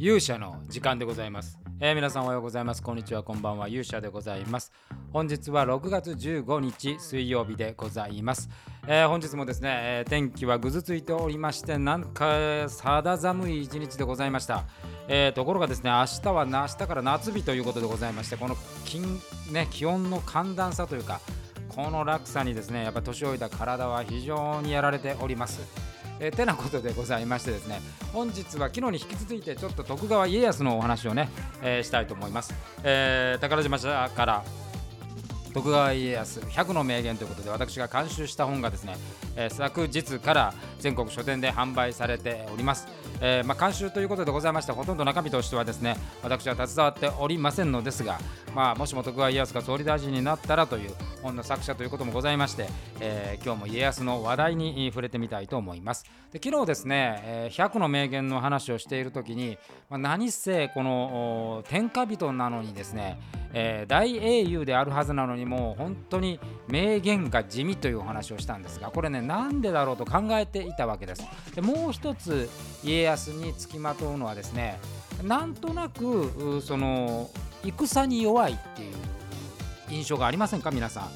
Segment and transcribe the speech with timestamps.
[0.00, 2.80] 勇者の時間でございます、えー、皆さんおはようございます。
[2.84, 3.66] こんにちはこんばんは。
[3.66, 4.70] 勇者でございます。
[5.12, 8.48] 本日は6月15日水曜日でございます、
[8.86, 14.66] えー、本日もですね、えー、天気はぐずついておりましてなんか肌寒い一日でございました、
[15.08, 18.56] えところがですね明日は明日から夏日ということでございましてこの
[18.86, 19.00] 気,、
[19.50, 21.20] ね、気温の寒暖差というか
[21.70, 25.97] この落差にですねやっぱ年老いた体は非常にやられております。
[26.20, 27.80] えー、てなことでございましてですね
[28.12, 31.28] 本日は昨日に引き続いてちょっと徳川家康のお話をね、
[31.62, 34.44] えー、したいと思います、えー、宝島社から
[35.54, 38.96] 徳川家康100の名言ということで私が監修した本がですね、
[39.36, 42.86] えー、昨日から全国書店で販売されております、
[43.20, 48.18] えー、まあ、監修ということでございましてほとんど中身としてはですね私は携わっておりませんのですが、
[48.54, 52.68] まあ、もしも徳川家康が総理大臣になったらという本の作者ということもございまして、
[53.00, 56.04] えー、今日も家康の話題に触れてみたいと思います。
[56.32, 59.56] で昨日ですね、え100の名言の話をしている時に、
[59.88, 63.18] まあ、何せこの天下人なのにですね
[63.52, 66.38] え、大英雄であるはずなのにもう本当に
[66.68, 71.24] 名言が地味というお話をしたんですがこれねなんでだろうと考えていたわけです。
[71.54, 72.48] でもう一つ
[72.84, 74.78] 家康につきまとうのはですね
[75.24, 77.28] なんとなくその
[77.64, 78.94] 戦に弱いっていう
[79.90, 80.70] 印象がありませんか？
[80.70, 81.08] 皆さん、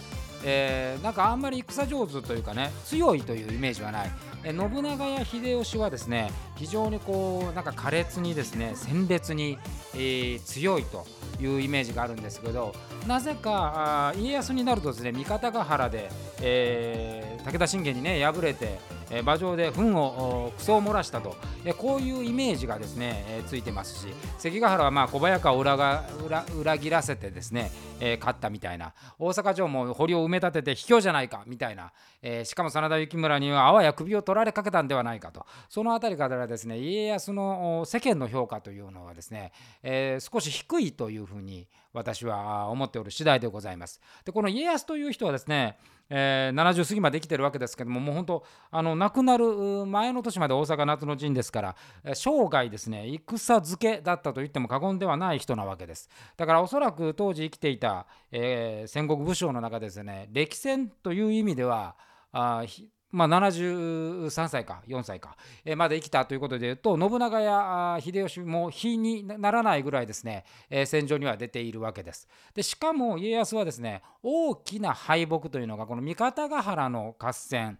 [0.44, 4.10] えー、なんかあんまり戦上手というかね強いというイメージはない。
[4.44, 9.56] え信長や秀吉はですね非常にこうなんか苛烈にですね鮮烈に、
[9.94, 11.06] えー、強いと
[11.40, 12.74] いうイメージがあるんですけど
[13.06, 18.80] なぜか家康になるとですね三方ヶ原で、えー、武田信玄にね敗れて
[19.12, 24.06] え馬上で糞をクソを漏らしたと、えこういうイメージがですね、えついてますし
[24.38, 28.94] 関ヶ原はまあ小早川を裏が裏裏切らせてですね、え勝ったみたいな。
[29.18, 35.44] 大阪城も堀を埋め立てて卑怯じゃないかみたいな、えしかも真田幸村にはあわや首を取られかけたんではないかと。
[35.68, 39.52] その辺りからですね家康の世間の評価というのはですね、
[39.82, 44.00] え少し低いというふうに私は思っておる次第でございます。
[44.24, 45.76] でこの家康という人はですね
[46.14, 51.76] えー、70過ぎまで生きてるわけですけどももう本当あの亡くなる前の年まで大阪夏の陣ですから
[52.14, 56.10] 生涯ですね戦漬けだったと言っても過言ではない人なわけです。
[56.36, 61.96] だからおそらく当時生きていた、えー、戦国武将の中ですね歴戦という意味では
[62.30, 62.64] あ
[63.12, 72.26] まあ、73歳か4歳か、え、まで生きたということでいうと信長や秀吉も比にならないぐらいですね、え、戦場には出ているわけです。
[72.54, 77.78] でしかも家康はですね大きな敗北というのがこの三方ヶ原の合戦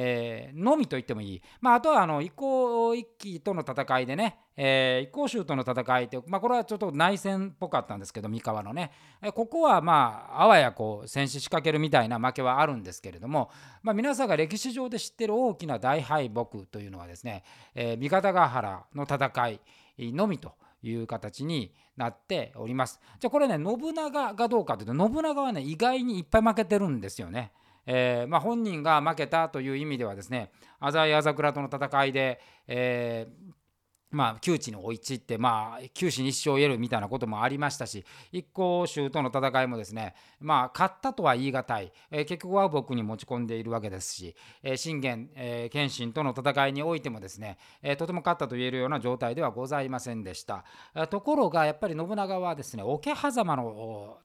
[0.00, 13.50] えー、のみと言ってもいい、まあ、あとはあの一向一揆との戦いでね、えー、一向宗との戦いって、まあ、これはちょっと内戦っぽかったんですけど三河のね、えー、ここはまああわやこう戦死仕掛けるみたいな負けはあるんですけれども、
[13.82, 17.42] まあ、皆さんが歴史上で知ってる大きな大敗北というのはですね、
[17.74, 19.60] えー、三方ヶ原の戦い
[20.12, 20.52] のみと。
[20.80, 23.00] いう形になっております。
[23.18, 27.50] じゃあこれね信長がどうかというと信長はね意外にいっぱい負けてるんですよね。
[27.90, 33.58] えーまあ、本人が負けたという意味ではですね浅井朝倉との戦いで、えー
[34.10, 50.64] まあ、窮地に追い散って、まあ、九死に一生を得るみたいなこともありましたし一向宗との戦いもですね、まあ、勝ったとは言い難い、えー、結局は僕に持ち込んでいるわけですし、えー、信玄、えー、謙信との戦いにおいてもですね、えー、とても勝ったと言えるような状態ではございませんでした。
[51.10, 54.18] ところがやっぱり信長はですね桶狭間の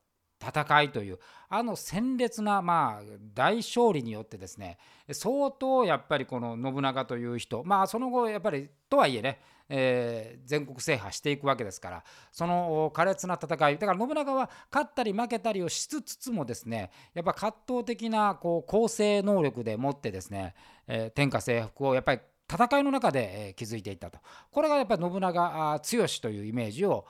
[0.48, 4.78] 戦いというあの鮮烈なまあ大勝利によってですね
[5.12, 9.40] 相当やっぱりこの信長という人まあその後やっぱりとはいえね
[9.70, 20.54] えー、全国制覇していくわけですからその苛烈な戦いだから信長は勝ったり負けたりをしつつもですねやっぱ葛藤的なこう構成能力でもってですね、
[20.88, 22.22] えー、天下征服をやっぱり
[22.52, 24.20] 戦いの中で、えー、築いていったと。
[24.52, 27.06] これがやっぱり信長剛というイメージを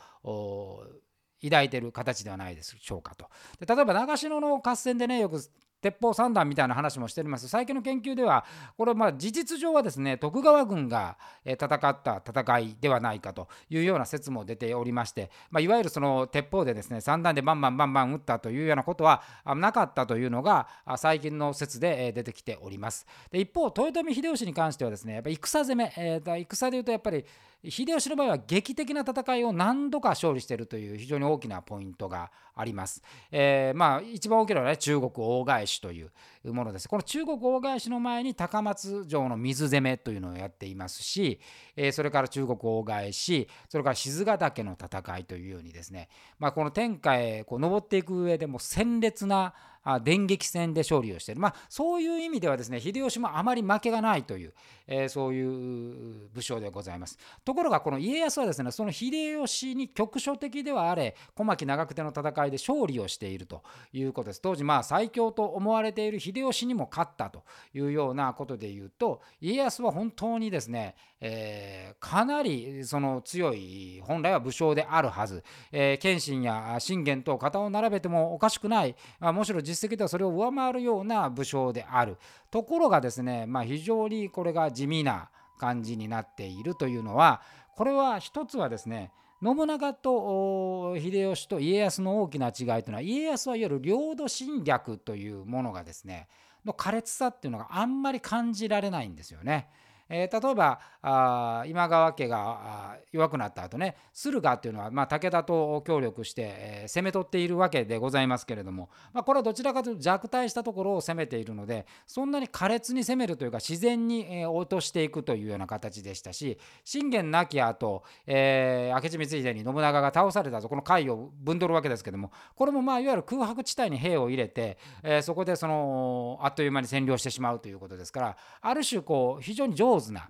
[1.44, 3.30] 抱いてる形ではないでしょうかと。
[3.59, 5.40] で例えば長篠の合戦でねよく
[5.84, 8.46] 鉄砲三段みたいな話もしております最近の研究では
[8.78, 19.22] これまあ事実上はですね徳川軍が戦った戦いではないかというような説も出ておりまして、まあ、いわゆるその鉄砲でですね三段でバンバンバンバン撃ったというようなことは
[19.58, 27.26] なかったというのが最近の説で出てきておりますで一方豊臣秀吉に関してはですねやっぱ戦攻め、えー、戦でいうとやっぱり
[27.70, 33.02] 秀吉の場合は劇的な戦いを何度か勝利しているという非常に大きなポイントがあります。
[33.32, 36.12] えー、まあ一番大きいのはね中国大返しという
[36.51, 36.90] ものです。
[36.90, 41.40] この中国大返しの前に高松城の水攻めというのをやっていますし、
[41.75, 46.09] え、それから中国大返しそれから静ヶ岳の戦いというようにですね、
[46.40, 49.53] まあ、この天下へこう登っていく上でも鮮烈な
[50.01, 54.53] 電撃戦で勝利をしている、まあ、そういう意味ではですね秀吉もあまり負けがないという、
[54.87, 57.17] えー、そういう武将でございます。
[57.43, 63.61] ところがこの家康はですねその秀吉に局所的ではあれ小牧長久手の戦いで勝利をしていると
[63.91, 67.44] いうことです当時まあ最強と思われている秀秀吉にも勝ったと
[67.74, 82.18] いうようなことで言うと家康は本当にですね、えー、かなりその強い本来は武将であるはず、えー、謙信や信玄と肩を並べてもおかしくない、まあ、むしろ実績ではそれを上回るような武将である。
[82.52, 87.41] ところがですね、まあ、非常にこれが地味な感じになっているというのは
[87.76, 89.12] これは一つはですね
[89.43, 96.29] 信長と秀吉と家康の大きな違いというのは家康はいわゆる領土侵略というものがですね
[96.63, 99.67] の苛烈さっていうのがあんまり感じられないんですよね。
[100.14, 130.29] えー、例えばあ今川家が弱くなった後ね駿河っていうのは、まあ、武田と協力して、えー、攻め取っているわけでございますけれども、まあ、これはどちらかというと弱体したところを攻めているのでそんなに苛烈に攻めるというか自然に、えー、落としていくというような形でしたし信玄亡き後、えー、明智光秀に信長が倒されたとこの回を分取るわけですけどもこれもまあいわゆる空白地帯に兵を入れて、えー、そこでそのあっという間に占領してしまうということですからある種こう非常に上手ズな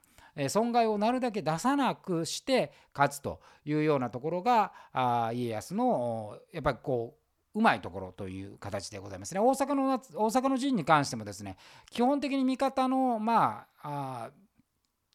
[0.49, 4.71] 損害をなるだけ出さなくして勝つというようなところが
[5.33, 7.15] 家康のやっぱりこ
[7.55, 9.39] ううまいところという形でございますね。
[9.39, 11.57] 大阪の大阪の陣に関してもですね
[11.91, 14.31] 基本的に味方のまあ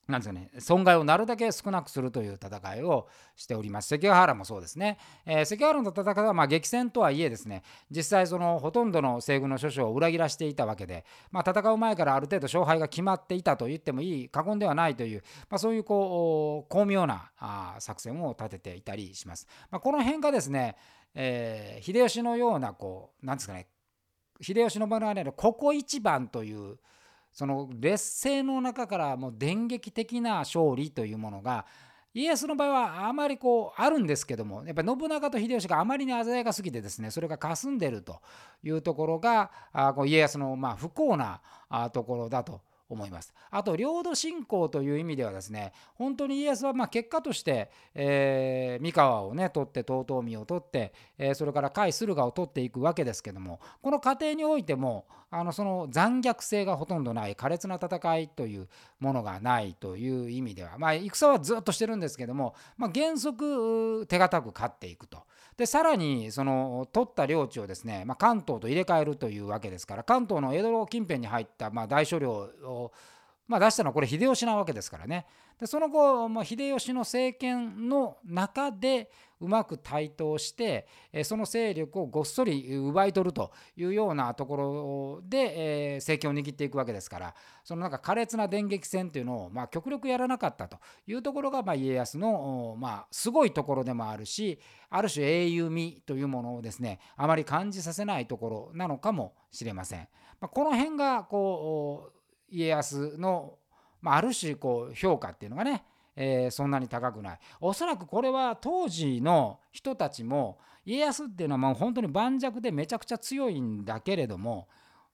[0.08, 3.88] なんですかね、損害をなるだけ少なくするという戦いをしております。
[3.88, 4.96] 関ヶ原もそうですね。
[5.26, 19.46] えー、関ヶ原の戦いはまあ激戦とはいえですね、実際そのほとんどの西軍の諸将を裏切らしていたわけで、まあ、戦う前からある程度勝敗が決まっていたと言ってもいい過言ではないという、まあ、そういうこう巧妙なあ作戦を立てていたりします。
[19.70, 20.76] まあ、この辺がですね、
[21.14, 23.68] えー、秀吉のようなこう、なんですかね、
[24.40, 26.78] 秀吉の場合はここ一番という
[27.38, 31.66] その劣勢の中からもう電撃的な勝利というものが
[32.12, 38.20] 家康の場合はあまりこうあるんですけどもやっぱり信長と秀吉があまりに鮮やかすぎてですねそれが霞んでると
[38.64, 41.40] いうところがあこう家康のまあ不幸な
[41.92, 43.34] ところだと思います。
[43.50, 65.18] あと領土侵攻という意味ではですね本当に家康はま結果として、えー、三河をね取って遠江を取って、えー、それから甲斐駿河を取っていくわけですけどもこの過程においてもあのその残虐性がほとんどない苛烈な戦いというものがないという意味ではまあ戦はずっとしてるんですけども、まあ、原則手堅く勝っていくと。
[65.58, 72.92] でさらにその取った領地をですね、まあ、関東と入れ替えるというわけですから関東の江戸近辺に入ったまあ大所領を
[73.48, 75.26] まあ、出したのはこれ秀吉なわけですからね。
[75.58, 79.10] でその後、まあ、秀吉の政権の中で
[79.40, 80.86] うまく台頭して
[81.24, 87.34] その勢力をごっそり奪い取るというようなところで、え政権を握っていくわけですから
[87.64, 94.58] そのなんか苛烈な電撃戦というのを、まあ、極力やらなかったというところが、まあ、家康の、まあ、すごいところでもあるし
[94.90, 100.08] ある種英雄味というものをですねあまり感じさせないところなのかもしれません。
[100.40, 102.17] まあ、この辺がこう
[102.50, 103.58] 家康の、
[104.00, 105.84] まあ、ある種こう評価っていうのがね、
[106.16, 107.38] えー、そんなに高くない。
[107.60, 114.68] おそらくこれは当時の人たちも家康っていうのはもう本当に盤石でめちゃくちゃ強いんだけれども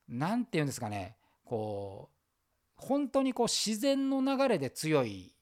[0.09, 2.15] 何て言うんですかねこう
[2.77, 5.34] 本当にこう自然の流れで強い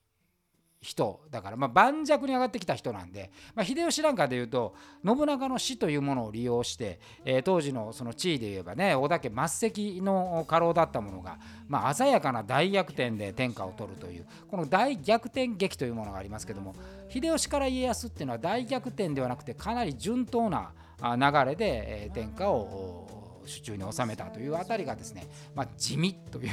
[0.83, 4.75] 人だから、まあ、盤石に上がってきた人なんで、まあ、秀吉なんかでいうと
[5.07, 16.75] 信長の死というものを利用して、えー、当時のその地位で言えばね織田家末席の家老だったものが、まあ、鮮やかな大逆転で天下を取るというこの大逆転劇というものがありますけども
[17.09, 26.51] 秀吉から家康っていうのは大逆転ではなくてかなり順当な流れで、天下を手中に収めたというあたりがですね、まあ、地味という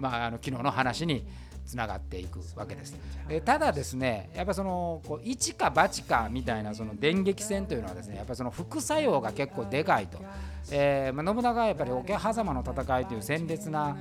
[0.00, 1.26] まあ、あの昨日の話に
[1.66, 2.96] つながっていくわけです。
[3.28, 10.18] でただですねやっぱそのこう一か八かみたいなその電撃戦というのはですねやっぱその副作用が結構でかいと。
[10.72, 13.96] えーまあ、信長はやっぱり桶狭間の戦いという鮮烈な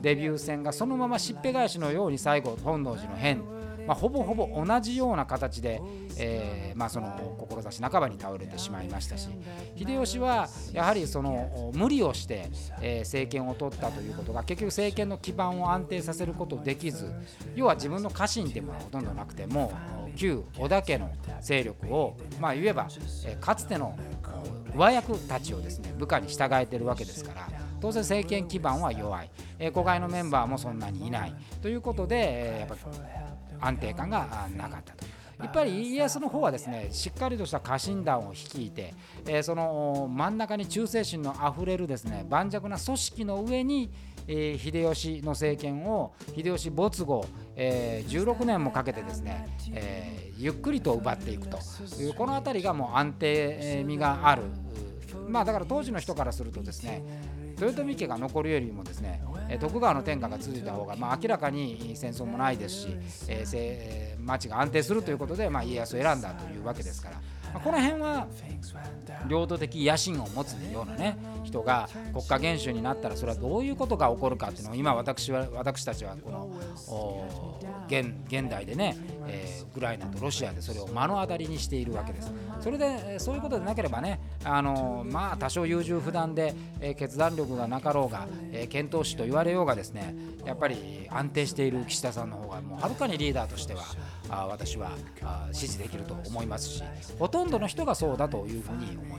[0.00, 3.42] デビュー戦がそのまましっぺ返しのように最後本能寺の変
[3.86, 5.80] まあ、ほぼほぼ同じような形で、
[6.18, 9.28] えーまあ、その志半ばに倒れてしまいましたし
[9.76, 17.12] 秀吉はやはりその無理をして、えー、政権を取ったということが結局政権の基盤を安定させることできず
[17.54, 19.72] 要は自分の家臣っていうもほとんどなくても
[20.16, 21.10] 旧織田家の
[21.40, 22.88] 勢力を、まあ、言えば、
[23.26, 23.96] えー、かつての
[24.74, 27.48] 上役たちをですね部下に従えてるわけですから
[27.82, 31.34] 当然政権基盤は弱い、えー、子会のメンバーもそんなにいない。
[31.60, 32.80] ということで、えー、やっぱり
[33.62, 35.06] 安定感がなかったと。
[35.42, 38.94] やっぱり家康の方はですねしっかりとした家臣団を率いて、
[39.26, 43.90] えー、その真ん中に忠誠心のあふれるですね盤石な組織の上に
[44.28, 47.26] えー、秀吉の政権を秀吉没後、
[47.56, 51.58] えー、16年もかけてですね、えー、ゆっくりと奪っていくと。
[51.98, 54.42] いうこの辺りがもう安定味がある。
[55.28, 57.02] まあだから当時の人からするとですね
[57.62, 59.22] 豊臣家が残るよりもですね
[59.60, 62.88] 徳川の天下が続いた方が、まあ、明らかに戦争もないですし、
[63.28, 67.16] えー、町が安定するということで、まあ、家康を選んだというわけですから、
[67.52, 68.26] まあ、この辺は
[69.28, 82.32] 領土的野心を持つようなね人が国家元首になったらそれはどういうことが起こるかっていうのを今私は私たちはこの現現代でね、えー、ウクライナとロシアでそれを目の当たりにしているわけです。
[82.60, 90.14] それでそういうことでなければねあのまあ多少優柔不断で、えー、決断力がなかろうが、えー、検討士と言われようがですね
[90.44, 93.82] やっぱり安定している岸田さんの方がもうはるかにリーダーとしては
[94.28, 96.82] あ私はあ支持できると思いますし
[97.18, 99.11] ほとんどの人がそうだというふうに思います。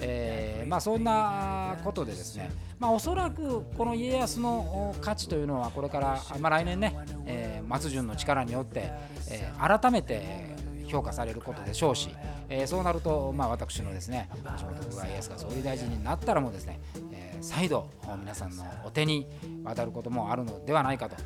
[0.00, 6.96] えー、まあ、そんなことでですね、まあ、おそらくこの家康の価値というのはこれから、まあ、来年ね、
[7.26, 8.92] えー、松潤の力によって、
[9.30, 10.56] えー、改めて
[10.90, 12.10] 評価されることでしょうし、
[12.48, 16.80] えー、そうなると、まあ、私のですね橋本徳川家康が総理大臣になったらもですね、
[17.12, 17.88] えー、再度
[18.20, 19.26] 皆さんのお手に
[19.64, 21.20] 渡ることもあるのではないかという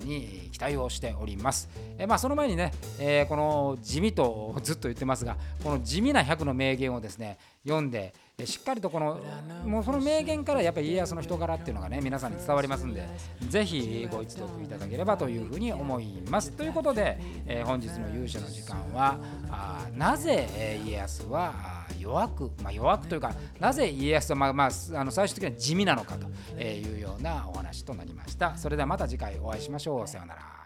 [0.00, 1.68] ふうに期待をしております。
[1.98, 8.14] えー、まあ、その前にね、えこの地味とずっと言ってますがこの地味な100の名言をですね読んで
[8.46, 9.20] しっかりとこの
[9.64, 13.06] もうその名言からやっぱり家康の人柄っていうのがね皆さんに伝わりますんで
[13.48, 16.52] ぜひご一読いただければというふうに思います。
[16.52, 19.18] ということで、えー、本日の勇者の時間は
[19.50, 24.70] あなぜ、家康は弱く、まあ、弱くというかなぜ家康は、まあまあ、
[25.00, 28.56] あの最終的には地味なのかというようなお話となりました。
[28.56, 30.08] それではまた次回お会いしましょう。
[30.08, 30.61] さようなら。